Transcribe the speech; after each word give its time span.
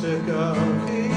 sick 0.00 0.28
of 0.28 1.09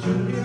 to 0.00 0.08
you. 0.08 0.39